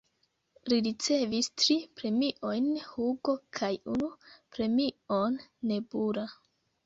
[0.71, 4.09] Li ricevis tri premiojn Hugo kaj unu
[4.57, 5.39] premion
[5.73, 6.25] Nebula.